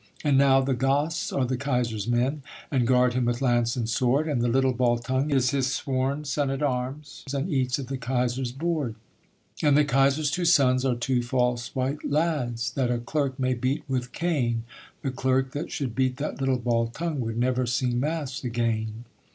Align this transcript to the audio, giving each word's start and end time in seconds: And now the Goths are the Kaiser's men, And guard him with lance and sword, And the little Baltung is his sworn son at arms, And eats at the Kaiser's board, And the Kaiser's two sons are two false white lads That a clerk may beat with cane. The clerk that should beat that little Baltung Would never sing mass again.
And 0.23 0.35
now 0.35 0.61
the 0.61 0.73
Goths 0.73 1.31
are 1.31 1.45
the 1.45 1.57
Kaiser's 1.57 2.07
men, 2.07 2.41
And 2.71 2.87
guard 2.87 3.13
him 3.13 3.25
with 3.25 3.39
lance 3.39 3.75
and 3.75 3.87
sword, 3.87 4.27
And 4.27 4.41
the 4.41 4.47
little 4.47 4.73
Baltung 4.73 5.29
is 5.31 5.51
his 5.51 5.71
sworn 5.71 6.25
son 6.25 6.49
at 6.49 6.63
arms, 6.63 7.23
And 7.31 7.47
eats 7.53 7.77
at 7.77 7.87
the 7.87 7.99
Kaiser's 7.99 8.51
board, 8.51 8.95
And 9.61 9.77
the 9.77 9.85
Kaiser's 9.85 10.31
two 10.31 10.43
sons 10.45 10.83
are 10.85 10.95
two 10.95 11.21
false 11.21 11.75
white 11.75 12.03
lads 12.03 12.71
That 12.71 12.89
a 12.89 12.97
clerk 12.97 13.37
may 13.37 13.53
beat 13.53 13.83
with 13.87 14.11
cane. 14.11 14.63
The 15.03 15.11
clerk 15.11 15.51
that 15.51 15.69
should 15.71 15.93
beat 15.93 16.17
that 16.17 16.41
little 16.41 16.57
Baltung 16.57 17.19
Would 17.19 17.37
never 17.37 17.67
sing 17.67 17.99
mass 17.99 18.43
again. 18.43 19.05